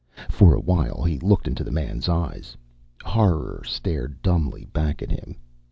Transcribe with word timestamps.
For 0.31 0.55
a 0.55 0.59
while 0.59 1.03
he 1.03 1.19
looked 1.19 1.47
into 1.47 1.63
the 1.63 1.69
man's 1.69 2.09
eyes. 2.09 2.57
Horror 3.05 3.61
stared 3.67 4.23
dumbly 4.23 4.65
back 4.65 5.03
at 5.03 5.11
him. 5.11 5.35